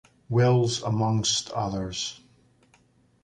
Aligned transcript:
Wills, 0.29 0.81
amongst 0.81 1.51
others. 1.53 2.21